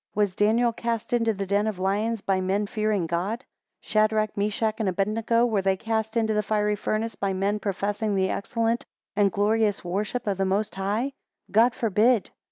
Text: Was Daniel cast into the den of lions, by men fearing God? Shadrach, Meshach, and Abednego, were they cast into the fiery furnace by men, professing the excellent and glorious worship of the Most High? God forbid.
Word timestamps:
Was 0.15 0.35
Daniel 0.35 0.73
cast 0.73 1.13
into 1.13 1.31
the 1.31 1.45
den 1.45 1.67
of 1.67 1.77
lions, 1.77 2.21
by 2.21 2.41
men 2.41 2.65
fearing 2.65 3.05
God? 3.05 3.45
Shadrach, 3.81 4.35
Meshach, 4.35 4.73
and 4.79 4.89
Abednego, 4.89 5.45
were 5.45 5.61
they 5.61 5.77
cast 5.77 6.17
into 6.17 6.33
the 6.33 6.41
fiery 6.41 6.75
furnace 6.75 7.13
by 7.13 7.33
men, 7.33 7.59
professing 7.59 8.15
the 8.15 8.31
excellent 8.31 8.83
and 9.15 9.31
glorious 9.31 9.83
worship 9.85 10.25
of 10.25 10.39
the 10.39 10.43
Most 10.45 10.73
High? 10.73 11.13
God 11.51 11.75
forbid. 11.75 12.31